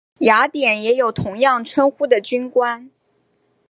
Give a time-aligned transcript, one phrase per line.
[0.21, 2.89] 雅典也有同样称呼的军官。